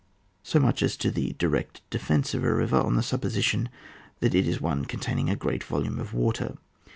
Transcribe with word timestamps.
80 0.43 0.57
much 0.57 0.81
as 0.81 0.97
to 0.97 1.11
the 1.11 1.33
direct 1.37 1.87
defence 1.91 2.33
of 2.33 2.43
a 2.43 2.51
river, 2.51 2.77
on 2.77 2.95
the 2.95 3.03
supposition 3.03 3.69
that 4.19 4.33
it 4.33 4.47
is 4.47 4.59
one 4.59 4.83
containing 4.85 5.29
a 5.29 5.35
great 5.35 5.63
volume 5.63 5.99
of 5.99 6.11
water. 6.11 6.57